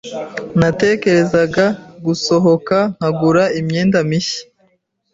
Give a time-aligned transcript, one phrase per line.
[0.59, 1.65] Natekerezaga
[2.05, 4.41] gusohoka nkagura imyenda mishya.